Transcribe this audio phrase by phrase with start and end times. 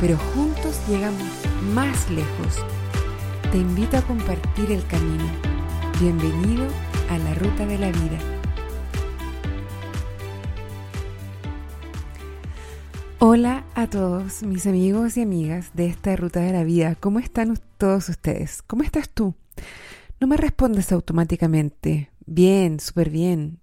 [0.00, 1.28] pero juntos llegamos
[1.74, 2.64] más lejos.
[3.52, 5.24] Te invito a compartir el camino.
[6.00, 6.66] Bienvenido
[7.10, 8.18] a la ruta de la vida.
[13.18, 16.94] Hola a todos mis amigos y amigas de esta ruta de la vida.
[16.94, 18.62] ¿Cómo están todos ustedes?
[18.62, 19.34] ¿Cómo estás tú?
[20.18, 22.10] No me respondes automáticamente.
[22.24, 23.58] Bien, súper bien.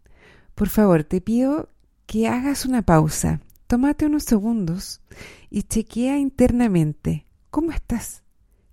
[0.54, 1.70] Por favor, te pido
[2.06, 3.42] que hagas una pausa.
[3.68, 5.02] Tómate unos segundos
[5.50, 8.24] y chequea internamente ¿Cómo estás?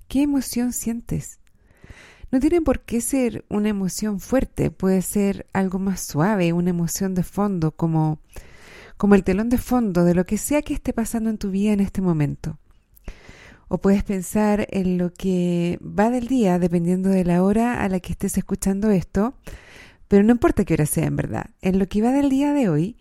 [0.09, 1.39] ¿Qué emoción sientes?
[2.31, 7.15] No tiene por qué ser una emoción fuerte, puede ser algo más suave, una emoción
[7.15, 8.21] de fondo, como,
[8.97, 11.73] como el telón de fondo de lo que sea que esté pasando en tu vida
[11.73, 12.59] en este momento.
[13.69, 18.01] O puedes pensar en lo que va del día, dependiendo de la hora a la
[18.01, 19.35] que estés escuchando esto,
[20.09, 22.69] pero no importa qué hora sea en verdad, en lo que va del día de
[22.69, 22.97] hoy,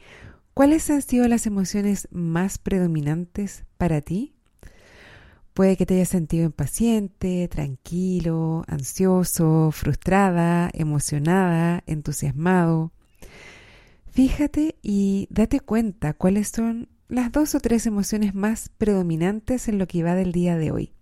[0.53, 4.33] ¿cuáles han sido las emociones más predominantes para ti?
[5.53, 12.91] Puede que te hayas sentido impaciente, tranquilo, ansioso, frustrada, emocionada, entusiasmado.
[14.09, 19.87] Fíjate y date cuenta cuáles son las dos o tres emociones más predominantes en lo
[19.87, 20.93] que va del día de hoy.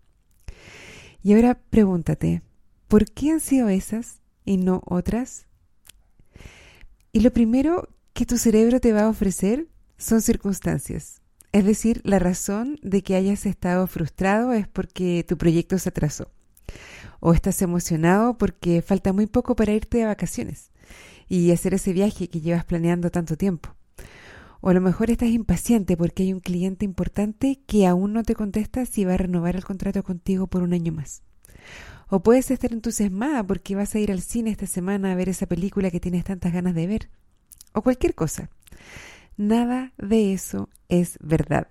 [1.24, 2.42] Y ahora pregúntate,
[2.88, 5.46] ¿por qué han sido esas y no otras?
[7.14, 9.68] Y lo primero que tu cerebro te va a ofrecer
[9.98, 11.22] son circunstancias.
[11.52, 16.32] Es decir, la razón de que hayas estado frustrado es porque tu proyecto se atrasó.
[17.20, 20.72] O estás emocionado porque falta muy poco para irte de vacaciones
[21.28, 23.76] y hacer ese viaje que llevas planeando tanto tiempo.
[24.62, 28.36] O a lo mejor estás impaciente porque hay un cliente importante que aún no te
[28.36, 31.24] contesta si va a renovar el contrato contigo por un año más.
[32.08, 35.48] O puedes estar entusiasmada porque vas a ir al cine esta semana a ver esa
[35.48, 37.10] película que tienes tantas ganas de ver.
[37.74, 38.50] O cualquier cosa.
[39.38, 41.68] Nada de eso es verdad.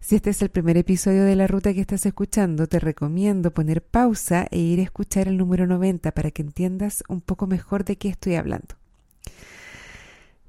[0.00, 3.82] Si este es el primer episodio de la ruta que estás escuchando, te recomiendo poner
[3.82, 7.96] pausa e ir a escuchar el número 90 para que entiendas un poco mejor de
[7.96, 8.76] qué estoy hablando.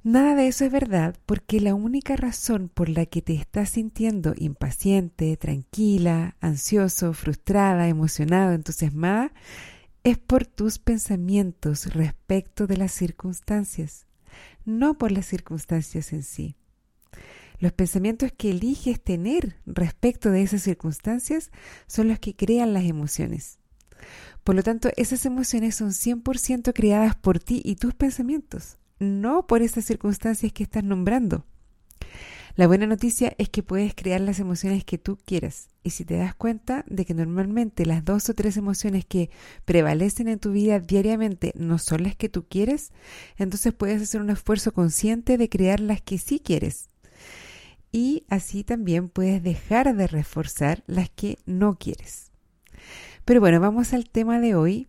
[0.04, 4.34] Nada de eso es verdad porque la única razón por la que te estás sintiendo
[4.38, 9.32] impaciente, tranquila, ansioso, frustrada, emocionado, entusiasmada,
[10.04, 14.07] es por tus pensamientos respecto de las circunstancias
[14.68, 16.56] no por las circunstancias en sí.
[17.60, 21.52] Los pensamientos que eliges tener respecto de esas circunstancias
[21.88, 23.58] son los que crean las emociones.
[24.44, 29.62] Por lo tanto, esas emociones son 100% creadas por ti y tus pensamientos, no por
[29.62, 31.46] esas circunstancias que estás nombrando.
[32.58, 35.70] La buena noticia es que puedes crear las emociones que tú quieras.
[35.84, 39.30] Y si te das cuenta de que normalmente las dos o tres emociones que
[39.64, 42.92] prevalecen en tu vida diariamente no son las que tú quieres,
[43.38, 46.90] entonces puedes hacer un esfuerzo consciente de crear las que sí quieres.
[47.92, 52.32] Y así también puedes dejar de reforzar las que no quieres.
[53.24, 54.88] Pero bueno, vamos al tema de hoy,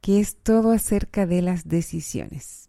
[0.00, 2.65] que es todo acerca de las decisiones.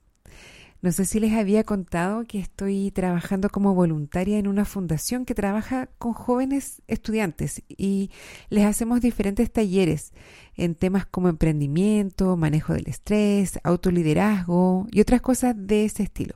[0.81, 5.33] No sé si les había contado que estoy trabajando como voluntaria en una fundación que
[5.33, 8.11] trabaja con jóvenes estudiantes y
[8.49, 10.13] les hacemos diferentes talleres
[10.55, 16.35] en temas como emprendimiento, manejo del estrés, autoliderazgo y otras cosas de ese estilo.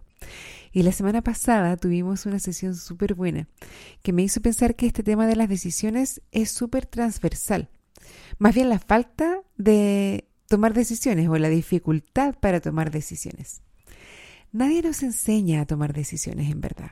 [0.71, 3.47] Y la semana pasada tuvimos una sesión súper buena
[4.01, 7.69] que me hizo pensar que este tema de las decisiones es súper transversal.
[8.39, 13.61] Más bien la falta de tomar decisiones o la dificultad para tomar decisiones.
[14.51, 16.91] Nadie nos enseña a tomar decisiones en verdad.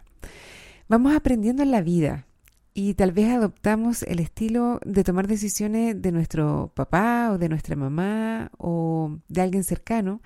[0.87, 2.25] Vamos aprendiendo en la vida
[2.73, 7.75] y tal vez adoptamos el estilo de tomar decisiones de nuestro papá o de nuestra
[7.75, 10.21] mamá o de alguien cercano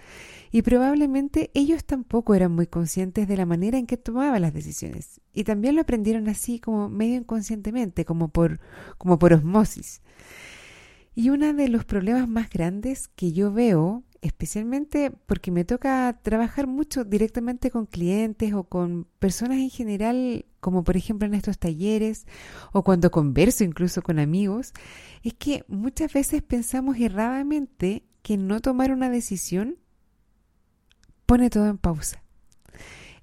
[0.51, 5.19] y probablemente ellos tampoco eran muy conscientes de la manera en que tomaban las decisiones
[5.33, 8.59] y también lo aprendieron así como medio inconscientemente, como por,
[8.99, 10.03] como por osmosis.
[11.15, 16.65] Y uno de los problemas más grandes que yo veo especialmente porque me toca trabajar
[16.65, 22.25] mucho directamente con clientes o con personas en general, como por ejemplo en estos talleres
[22.71, 24.73] o cuando converso incluso con amigos,
[25.23, 29.77] es que muchas veces pensamos erradamente que no tomar una decisión
[31.25, 32.23] pone todo en pausa.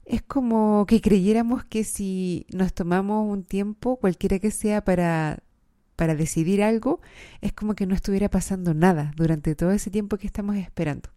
[0.04, 5.42] Es como que creyéramos que si nos tomamos un tiempo, cualquiera que sea, para
[6.00, 7.02] para decidir algo,
[7.42, 11.10] es como que no estuviera pasando nada durante todo ese tiempo que estamos esperando.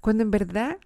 [0.00, 0.78] Cuando en verdad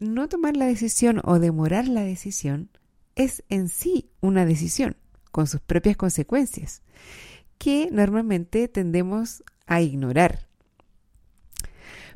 [0.00, 2.70] no tomar la decisión o demorar la decisión
[3.16, 4.96] es en sí una decisión,
[5.30, 6.80] con sus propias consecuencias,
[7.58, 10.48] que normalmente tendemos a ignorar.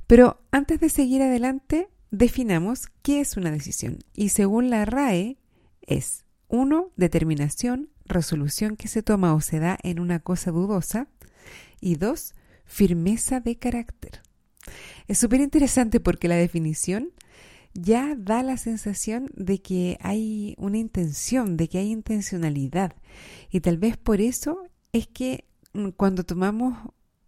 [0.07, 3.99] Pero antes de seguir adelante, definamos qué es una decisión.
[4.15, 5.37] Y según la RAE,
[5.83, 6.91] es 1.
[6.97, 11.09] Determinación, resolución que se toma o se da en una cosa dudosa.
[11.81, 12.35] Y 2.
[12.65, 14.23] Firmeza de carácter.
[15.07, 17.13] Es súper interesante porque la definición
[17.75, 22.95] ya da la sensación de que hay una intención, de que hay intencionalidad.
[23.51, 25.45] Y tal vez por eso es que
[25.75, 26.77] mm, cuando tomamos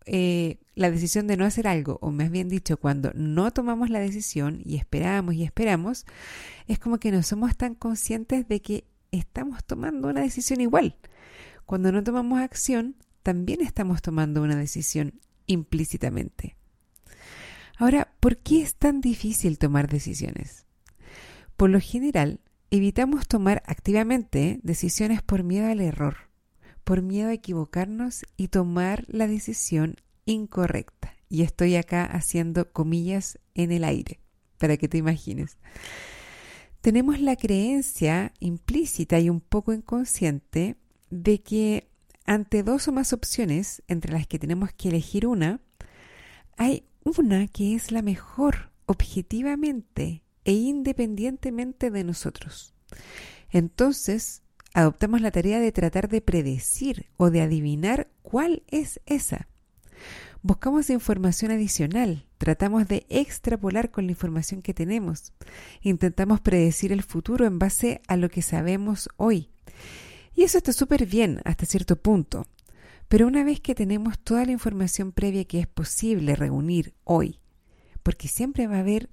[0.06, 4.00] eh, la decisión de no hacer algo, o más bien dicho, cuando no tomamos la
[4.00, 6.06] decisión y esperamos y esperamos,
[6.66, 10.96] es como que no somos tan conscientes de que estamos tomando una decisión igual.
[11.66, 16.56] Cuando no tomamos acción, también estamos tomando una decisión implícitamente.
[17.76, 20.66] Ahora, ¿por qué es tan difícil tomar decisiones?
[21.56, 22.40] Por lo general,
[22.70, 26.16] evitamos tomar activamente decisiones por miedo al error,
[26.84, 31.14] por miedo a equivocarnos y tomar la decisión incorrecta.
[31.28, 34.20] Y estoy acá haciendo comillas en el aire,
[34.58, 35.56] para que te imagines.
[36.80, 40.76] Tenemos la creencia implícita y un poco inconsciente
[41.10, 41.90] de que
[42.24, 45.60] ante dos o más opciones entre las que tenemos que elegir una,
[46.56, 52.74] hay una que es la mejor objetivamente e independientemente de nosotros.
[53.50, 54.42] Entonces,
[54.72, 59.48] adoptamos la tarea de tratar de predecir o de adivinar cuál es esa.
[60.42, 65.34] Buscamos información adicional, tratamos de extrapolar con la información que tenemos,
[65.82, 69.50] intentamos predecir el futuro en base a lo que sabemos hoy.
[70.34, 72.46] Y eso está súper bien hasta cierto punto,
[73.08, 77.38] pero una vez que tenemos toda la información previa que es posible reunir hoy,
[78.02, 79.10] porque siempre va a haber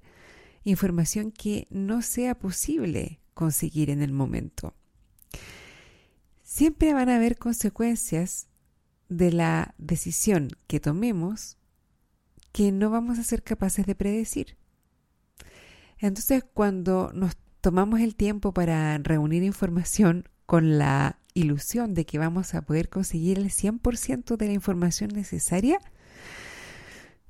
[0.64, 4.72] información que no sea posible conseguir en el momento.
[6.42, 8.48] Siempre van a haber consecuencias
[9.08, 11.56] de la decisión que tomemos
[12.52, 14.56] que no vamos a ser capaces de predecir.
[15.98, 22.54] Entonces, cuando nos tomamos el tiempo para reunir información con la ilusión de que vamos
[22.54, 25.78] a poder conseguir el 100% de la información necesaria,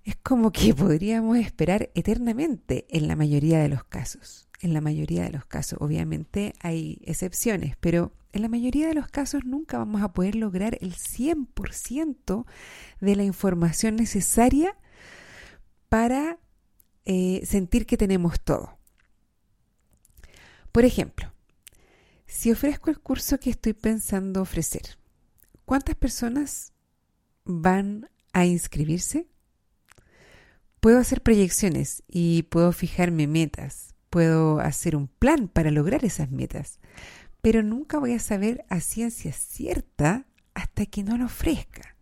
[0.04, 4.48] es como que podríamos esperar eternamente en la mayoría de los casos.
[4.60, 9.08] En la mayoría de los casos, obviamente hay excepciones, pero en la mayoría de los
[9.08, 12.46] casos nunca vamos a poder lograr el 100%
[13.00, 14.76] de la información necesaria
[15.88, 16.38] para
[17.04, 18.78] eh, sentir que tenemos todo.
[20.72, 21.32] Por ejemplo,
[22.26, 24.98] si ofrezco el curso que estoy pensando ofrecer,
[25.64, 26.72] ¿cuántas personas
[27.44, 29.26] van a inscribirse?
[30.80, 36.78] Puedo hacer proyecciones y puedo fijarme metas, puedo hacer un plan para lograr esas metas,
[37.48, 41.96] pero nunca voy a saber a ciencia cierta hasta que no lo ofrezca.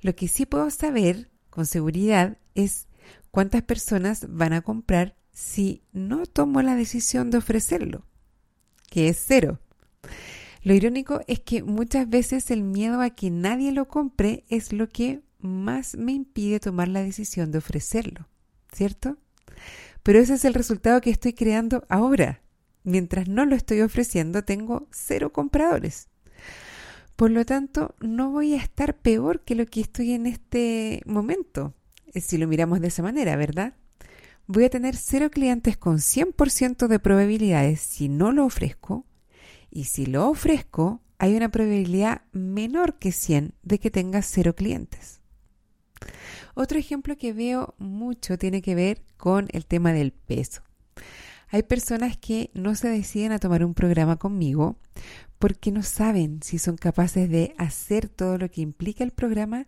[0.00, 2.86] Lo que sí puedo saber con seguridad es
[3.32, 8.04] cuántas personas van a comprar si no tomo la decisión de ofrecerlo
[8.88, 9.58] que es cero.
[10.62, 14.88] Lo irónico es que muchas veces el miedo a que nadie lo compre es lo
[14.88, 18.28] que más me impide tomar la decisión de ofrecerlo,
[18.72, 19.16] ¿cierto?
[20.04, 22.40] Pero ese es el resultado que estoy creando ahora.
[22.88, 26.08] Mientras no lo estoy ofreciendo, tengo cero compradores.
[27.16, 31.74] Por lo tanto, no voy a estar peor que lo que estoy en este momento,
[32.14, 33.74] eh, si lo miramos de esa manera, ¿verdad?
[34.48, 39.04] voy a tener cero clientes con 100% de probabilidades si no lo ofrezco
[39.70, 45.20] y si lo ofrezco hay una probabilidad menor que 100 de que tenga cero clientes.
[46.54, 50.62] Otro ejemplo que veo mucho tiene que ver con el tema del peso.
[51.50, 54.76] Hay personas que no se deciden a tomar un programa conmigo
[55.38, 59.66] porque no saben si son capaces de hacer todo lo que implica el programa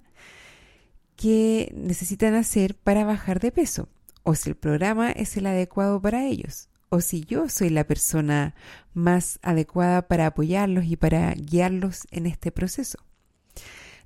[1.17, 3.89] que necesitan hacer para bajar de peso
[4.23, 8.55] o si el programa es el adecuado para ellos, o si yo soy la persona
[8.95, 12.99] más adecuada para apoyarlos y para guiarlos en este proceso.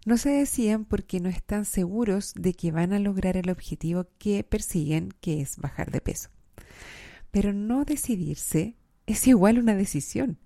[0.07, 4.45] No se decían porque no están seguros de que van a lograr el objetivo que
[4.45, 6.33] persiguen, que es bajar de peso.
[7.34, 8.76] Pero no decidirse
[9.06, 10.38] es igual una decisión.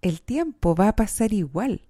[0.00, 1.82] El tiempo va a pasar igual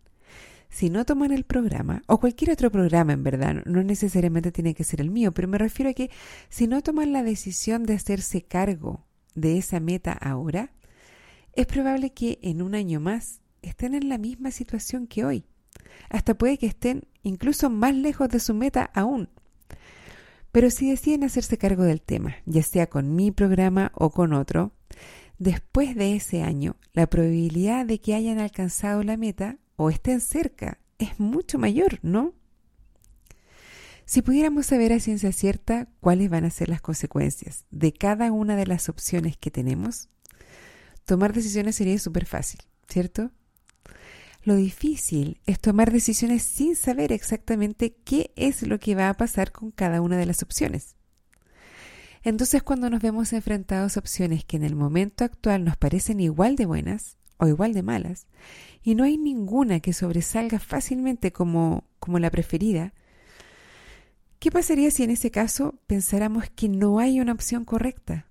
[0.70, 4.82] si no toman el programa, o cualquier otro programa en verdad, no necesariamente tiene que
[4.82, 6.10] ser el mío, pero me refiero a que
[6.48, 10.72] si no toman la decisión de hacerse cargo de esa meta ahora,
[11.52, 15.44] es probable que en un año más estén en la misma situación que hoy.
[16.08, 19.28] hasta puede que estén incluso más lejos de su meta aún.
[20.56, 24.72] Pero si deciden hacerse cargo del tema, ya sea con mi programa o con otro,
[25.36, 30.78] después de ese año, la probabilidad de que hayan alcanzado la meta o estén cerca
[30.98, 32.32] es mucho mayor, ¿no?
[34.06, 38.56] Si pudiéramos saber a ciencia cierta cuáles van a ser las consecuencias de cada una
[38.56, 40.08] de las opciones que tenemos,
[41.04, 43.30] tomar decisiones sería súper fácil, ¿cierto?
[44.46, 49.50] Lo difícil es tomar decisiones sin saber exactamente qué es lo que va a pasar
[49.50, 50.94] con cada una de las opciones.
[52.22, 56.54] Entonces cuando nos vemos enfrentados a opciones que en el momento actual nos parecen igual
[56.54, 58.28] de buenas o igual de malas,
[58.84, 62.94] y no hay ninguna que sobresalga fácilmente como, como la preferida,
[64.38, 68.28] ¿Qué pasaría si en ese caso pensáramos que no hay una opción correcta?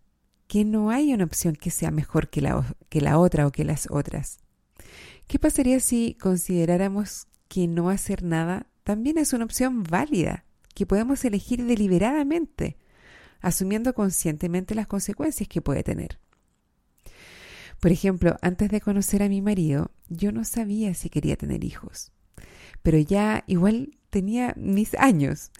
[0.47, 3.65] Que no hay una opción que sea mejor que la, que la otra o que
[3.65, 4.44] las otras.
[5.27, 11.25] ¿Qué pasaría si consideráramos que no hacer nada también es una opción válida, que podemos
[11.25, 12.77] elegir deliberadamente,
[13.41, 16.19] asumiendo conscientemente las consecuencias que puede tener?
[17.79, 22.11] Por ejemplo, antes de conocer a mi marido, yo no sabía si quería tener hijos,
[22.83, 25.51] pero ya igual tenía mis años.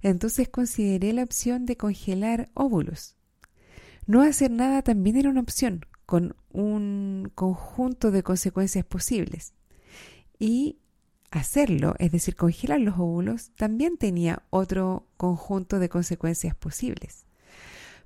[0.00, 3.16] Entonces consideré la opción de congelar óvulos.
[4.06, 9.52] No hacer nada también era una opción, con un conjunto de consecuencias posibles.
[10.38, 10.78] Y
[11.30, 17.26] hacerlo, es decir, congelar los óvulos, también tenía otro conjunto de consecuencias posibles.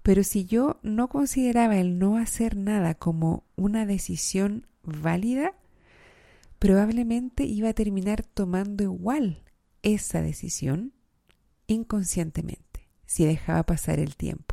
[0.03, 5.55] Pero si yo no consideraba el no hacer nada como una decisión válida,
[6.59, 9.45] probablemente iba a terminar tomando igual
[9.83, 10.93] esa decisión
[11.69, 14.52] inconscientemente, si dejaba pasar el tiempo.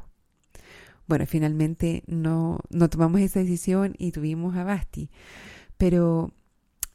[1.10, 5.10] Bueno, finalmente no, no tomamos esa decisión y tuvimos a Basti,
[5.76, 6.36] pero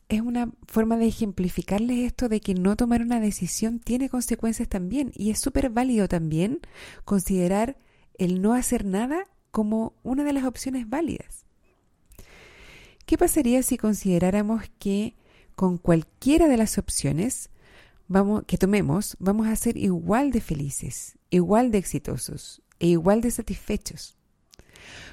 [0.08, 5.10] es una forma de ejemplificarles esto de que no tomar una decisión tiene consecuencias también
[5.16, 6.60] y es súper válido también
[7.04, 7.76] considerar
[8.16, 11.44] el no hacer nada como una de las opciones válidas.
[13.06, 15.16] ¿Qué pasaría si consideráramos que
[15.56, 17.50] con cualquiera de las opciones
[18.06, 23.30] vamos, que tomemos, vamos a ser igual de felices, igual de exitosos e igual de
[23.30, 24.16] satisfechos.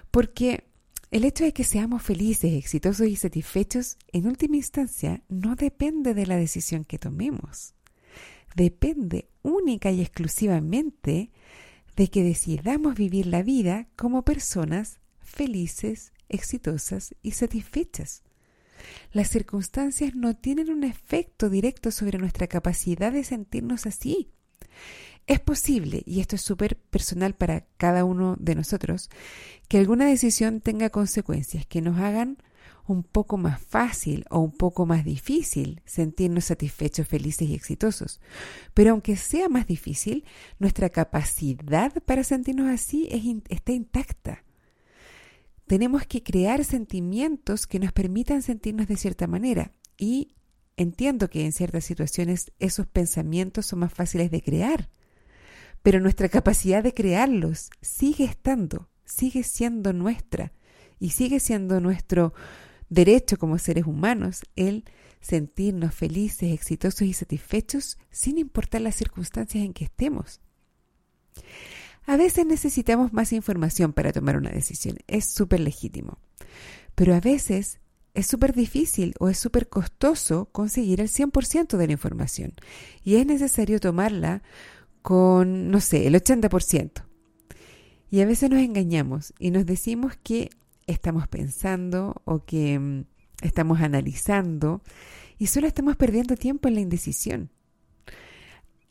[0.09, 0.65] Porque
[1.11, 6.25] el hecho de que seamos felices, exitosos y satisfechos, en última instancia, no depende de
[6.25, 7.73] la decisión que tomemos.
[8.55, 11.31] Depende única y exclusivamente
[11.95, 18.23] de que decidamos vivir la vida como personas felices, exitosas y satisfechas.
[19.11, 24.31] Las circunstancias no tienen un efecto directo sobre nuestra capacidad de sentirnos así.
[25.27, 29.09] Es posible, y esto es súper personal para cada uno de nosotros,
[29.67, 32.37] que alguna decisión tenga consecuencias que nos hagan
[32.87, 38.19] un poco más fácil o un poco más difícil sentirnos satisfechos, felices y exitosos.
[38.73, 40.25] Pero aunque sea más difícil,
[40.59, 43.07] nuestra capacidad para sentirnos así
[43.49, 44.43] está intacta.
[45.67, 49.71] Tenemos que crear sentimientos que nos permitan sentirnos de cierta manera.
[49.97, 50.35] Y
[50.75, 54.89] entiendo que en ciertas situaciones esos pensamientos son más fáciles de crear.
[55.83, 60.53] Pero nuestra capacidad de crearlos sigue estando, sigue siendo nuestra
[60.99, 62.33] y sigue siendo nuestro
[62.89, 64.85] derecho como seres humanos el
[65.21, 70.41] sentirnos felices, exitosos y satisfechos sin importar las circunstancias en que estemos.
[72.05, 76.17] A veces necesitamos más información para tomar una decisión, es súper legítimo.
[76.95, 77.79] Pero a veces
[78.13, 82.53] es súper difícil o es súper costoso conseguir el 100% de la información
[83.03, 84.43] y es necesario tomarla
[85.01, 87.03] con, no sé, el 80%.
[88.09, 90.49] Y a veces nos engañamos y nos decimos que
[90.87, 93.05] estamos pensando o que mm,
[93.41, 94.81] estamos analizando
[95.37, 97.49] y solo estamos perdiendo tiempo en la indecisión.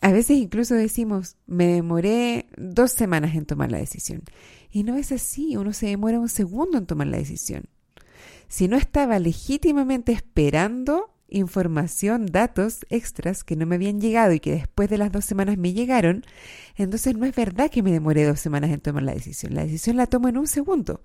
[0.00, 4.22] A veces incluso decimos, me demoré dos semanas en tomar la decisión.
[4.70, 7.64] Y no es así, uno se demora un segundo en tomar la decisión.
[8.48, 14.52] Si no estaba legítimamente esperando información, datos extras que no me habían llegado y que
[14.52, 16.24] después de las dos semanas me llegaron,
[16.76, 19.54] entonces no es verdad que me demoré dos semanas en tomar la decisión.
[19.54, 21.02] La decisión la tomo en un segundo.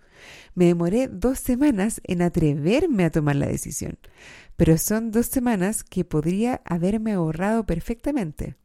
[0.53, 3.97] Me demoré dos semanas en atreverme a tomar la decisión,
[4.55, 8.55] pero son dos semanas que podría haberme ahorrado perfectamente.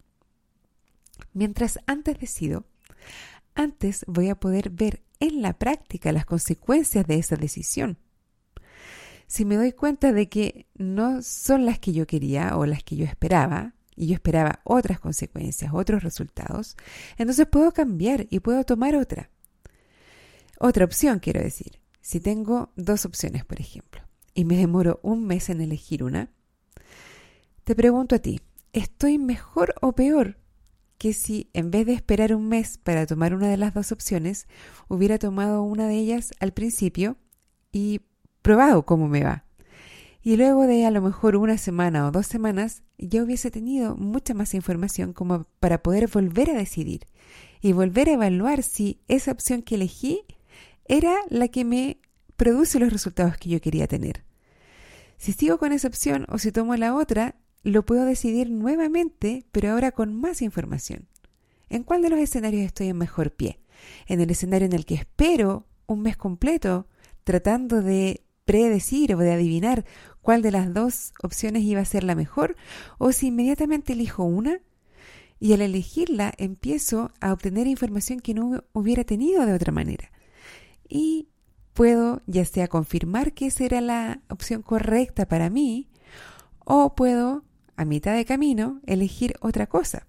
[1.32, 2.64] Mientras antes decido,
[3.54, 7.98] antes voy a poder ver en la práctica las consecuencias de esa decisión.
[9.30, 12.96] Si me doy cuenta de que no son las que yo quería o las que
[12.96, 16.76] yo esperaba, y yo esperaba otras consecuencias, otros resultados,
[17.16, 19.30] entonces puedo cambiar y puedo tomar otra.
[20.58, 21.78] Otra opción, quiero decir.
[22.00, 24.02] Si tengo dos opciones, por ejemplo,
[24.34, 26.32] y me demoro un mes en elegir una,
[27.62, 28.40] Te pregunto a ti,
[28.72, 30.38] ¿estoy mejor o peor
[30.98, 34.48] que si en vez de esperar un mes para tomar una de las dos opciones,
[34.88, 37.16] hubiera tomado una de ellas al principio
[37.70, 38.00] y
[38.42, 39.44] probado cómo me va?
[40.22, 44.34] Y luego de a lo mejor una semana o dos semanas, ya hubiese tenido mucha
[44.34, 47.06] más información como para poder volver a decidir
[47.62, 50.22] y volver a evaluar si esa opción que elegí
[50.86, 51.98] era la que me
[52.36, 54.24] produce los resultados que yo quería tener.
[55.16, 59.70] Si sigo con esa opción o si tomo la otra, lo puedo decidir nuevamente, pero
[59.70, 61.08] ahora con más información.
[61.68, 63.60] ¿En cuál de los escenarios estoy en mejor pie?
[64.06, 66.88] ¿En el escenario en el que espero un mes completo
[67.24, 69.84] tratando de predecir o de adivinar
[70.22, 72.56] cuál de las dos opciones iba a ser la mejor?
[72.98, 74.58] ¿O si inmediatamente elijo una
[75.38, 80.10] y al elegirla empiezo a obtener información que no hubiera tenido de otra manera?
[80.88, 81.28] Y
[81.74, 85.88] puedo ya sea confirmar que esa era la opción correcta para mí
[86.58, 87.44] o puedo
[87.76, 90.08] a mitad de camino elegir otra cosa.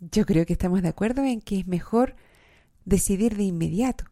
[0.00, 2.16] Yo creo que estamos de acuerdo en que es mejor
[2.86, 4.06] decidir de inmediato.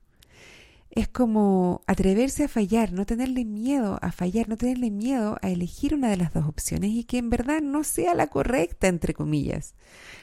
[0.91, 5.95] Es como atreverse a fallar, no tenerle miedo a fallar, no tenerle miedo a elegir
[5.95, 9.75] una de las dos opciones y que en verdad no sea la correcta, entre comillas,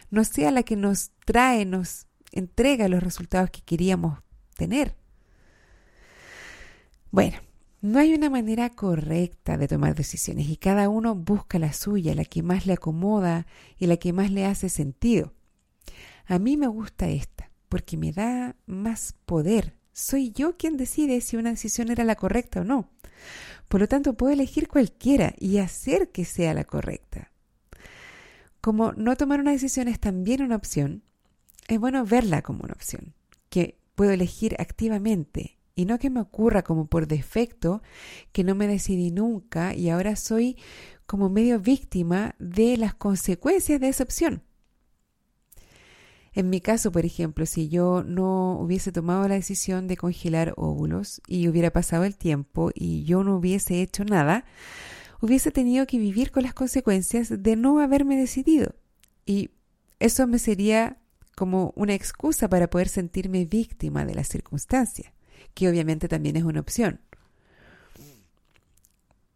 [0.10, 4.20] no sea la que nos trae, nos entrega los resultados que queríamos
[4.56, 4.96] tener.
[7.12, 7.38] Bueno,
[7.82, 12.24] no hay una manera correcta de tomar decisiones y cada uno busca la suya, la
[12.24, 15.34] que más le acomoda y la que más le hace sentido.
[16.26, 19.81] A mí me gusta esta porque me da más poder.
[19.94, 22.90] Soy yo quien decide si una decisión era la correcta o no.
[23.68, 27.32] Por lo tanto, puedo elegir cualquiera y hacer que sea la correcta.
[28.60, 31.04] Como no tomar una decisión es también una opción,
[31.68, 33.14] es bueno verla como una opción,
[33.50, 37.82] que puedo elegir activamente y no que me ocurra como por defecto
[38.32, 40.58] que no me decidí nunca y ahora soy
[41.06, 44.44] como medio víctima de las consecuencias de esa opción.
[46.34, 51.22] En mi caso, por ejemplo, si yo no hubiese tomado la decisión de congelar óvulos
[51.28, 54.46] y hubiera pasado el tiempo y yo no hubiese hecho nada,
[55.20, 58.76] hubiese tenido que vivir con las consecuencias de no haberme decidido.
[59.26, 59.50] Y
[60.00, 60.98] eso me sería
[61.36, 65.14] como una excusa para poder sentirme víctima de la circunstancia
[65.54, 67.00] que obviamente también es una opción.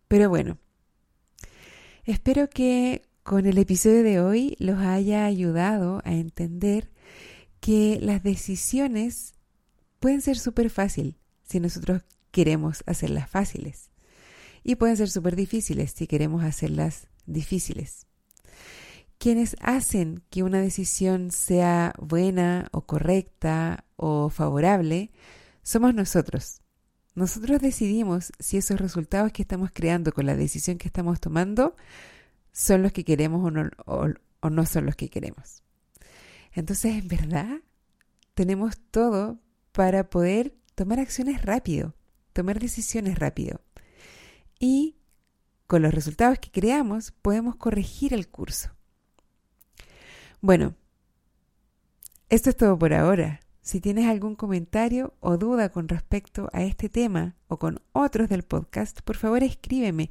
[0.07, 0.57] Pero bueno,
[2.05, 6.91] espero que con el episodio de hoy los haya ayudado a entender
[7.59, 9.33] que las decisiones
[9.99, 13.89] pueden ser súper fáciles si nosotros queremos hacerlas fáciles
[14.63, 18.05] y pueden ser súper difíciles si queremos hacerlas difíciles.
[19.17, 25.09] Quienes hacen que una decisión sea buena o correcta o favorable
[25.63, 26.61] somos nosotros.
[27.15, 31.75] Nosotros decidimos si esos resultados que estamos creando con la decisión que estamos tomando
[32.55, 33.43] son los que queremos
[33.85, 35.61] o no, son los que queremos.
[36.53, 37.59] Entonces, en verdad,
[38.33, 39.39] tenemos todo
[39.73, 41.95] para poder tomar acciones rápido,
[42.31, 43.59] tomar decisiones rápido.
[44.57, 44.95] Y
[45.67, 48.69] con los resultados que creamos podemos corregir el curso.
[50.39, 50.75] Bueno,
[52.29, 53.41] esto es todo por ahora.
[53.61, 58.43] Si tienes algún comentario o duda con respecto a este tema o con otros del
[58.43, 60.09] podcast, por favor escríbeme.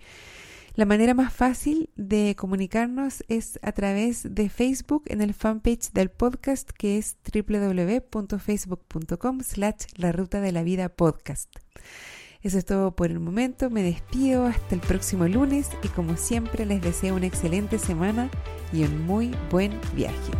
[0.76, 6.10] La manera más fácil de comunicarnos es a través de Facebook en el fanpage del
[6.10, 11.48] podcast que es www.facebook.com slash la ruta de la vida podcast.
[12.42, 13.70] Eso es todo por el momento.
[13.70, 18.28] Me despido hasta el próximo lunes y como siempre les deseo una excelente semana
[18.72, 20.32] y un muy buen viaje.